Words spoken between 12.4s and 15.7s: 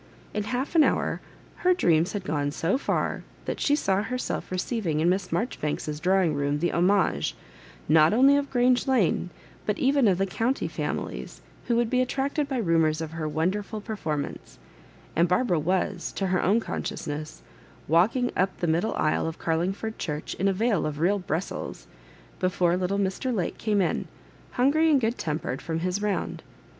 by rumours of her wonderful perform ance; and Barbara